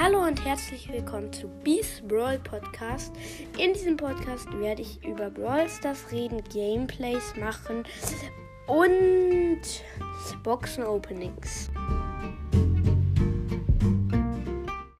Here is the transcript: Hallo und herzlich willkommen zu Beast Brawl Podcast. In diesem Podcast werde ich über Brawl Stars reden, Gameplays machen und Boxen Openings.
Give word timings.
Hallo 0.00 0.22
und 0.24 0.44
herzlich 0.44 0.88
willkommen 0.92 1.32
zu 1.32 1.48
Beast 1.64 2.06
Brawl 2.06 2.38
Podcast. 2.38 3.12
In 3.58 3.72
diesem 3.72 3.96
Podcast 3.96 4.46
werde 4.60 4.82
ich 4.82 5.04
über 5.04 5.28
Brawl 5.28 5.68
Stars 5.68 6.12
reden, 6.12 6.40
Gameplays 6.52 7.34
machen 7.34 7.82
und 8.68 9.60
Boxen 10.44 10.84
Openings. 10.84 11.68